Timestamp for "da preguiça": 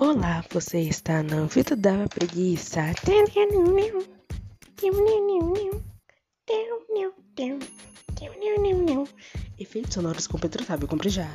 1.76-2.80